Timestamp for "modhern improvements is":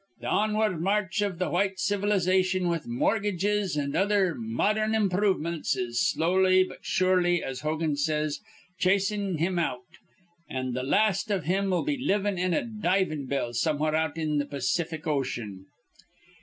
4.33-6.01